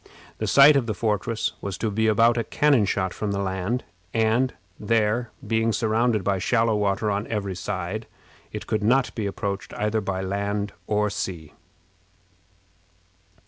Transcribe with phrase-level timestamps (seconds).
[0.39, 3.79] The site of the fortress was to be about a cannon shot from the
[4.15, 8.07] and, where, being surrounded by shallow water on every side,
[8.51, 11.53] it could not be approached either by land or sea.